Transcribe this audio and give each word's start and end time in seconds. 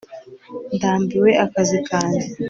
ndambiwe 0.75 1.31
akazi 1.45 1.77
kanjye 1.87 2.21